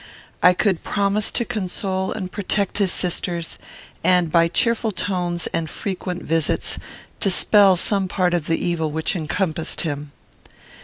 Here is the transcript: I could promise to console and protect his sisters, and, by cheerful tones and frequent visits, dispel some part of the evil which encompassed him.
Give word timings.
I 0.41 0.53
could 0.53 0.81
promise 0.81 1.29
to 1.29 1.45
console 1.45 2.11
and 2.11 2.31
protect 2.31 2.79
his 2.79 2.91
sisters, 2.91 3.59
and, 4.03 4.31
by 4.31 4.47
cheerful 4.47 4.91
tones 4.91 5.45
and 5.53 5.69
frequent 5.69 6.23
visits, 6.23 6.79
dispel 7.19 7.77
some 7.77 8.07
part 8.07 8.33
of 8.33 8.47
the 8.47 8.57
evil 8.57 8.89
which 8.89 9.15
encompassed 9.15 9.81
him. 9.81 10.11